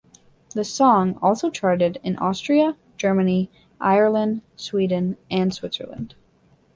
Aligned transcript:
The 0.55 0.63
song 0.63 1.19
also 1.21 1.51
charted 1.51 1.99
in 2.01 2.17
Austria, 2.17 2.75
Germany, 2.97 3.51
Ireland, 3.79 4.41
Sweden, 4.55 5.15
and 5.29 5.53
Switzerland. 5.53 6.15